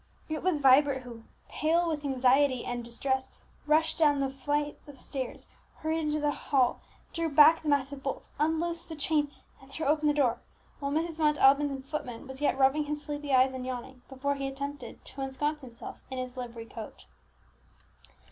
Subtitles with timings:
[0.29, 3.29] It was Vibert who, pale with anxiety and distress,
[3.67, 6.79] rushed down the six flights of stairs, hurried into the hall,
[7.13, 9.29] drew back the massive bolts, unloosed the chain,
[9.61, 10.39] and threw open the door,
[10.79, 11.19] while Mrs.
[11.19, 15.61] Montalban's footman was yet rubbing his sleepy eyes and yawning, before he attempted to ensconce
[15.61, 17.05] himself in his livery coat.